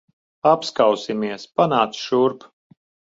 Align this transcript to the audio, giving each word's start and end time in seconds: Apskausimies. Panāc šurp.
Apskausimies. 0.51 1.45
Panāc 1.61 1.93
šurp. 2.07 2.47